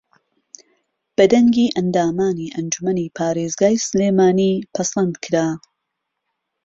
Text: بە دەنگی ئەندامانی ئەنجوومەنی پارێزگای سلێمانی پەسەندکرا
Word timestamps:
بە 1.15 1.25
دەنگی 1.33 1.73
ئەندامانی 1.75 2.53
ئەنجوومەنی 2.55 3.13
پارێزگای 3.17 3.81
سلێمانی 3.87 4.53
پەسەندکرا 4.73 5.49